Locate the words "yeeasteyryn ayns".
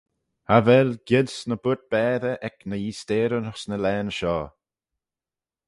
2.81-3.63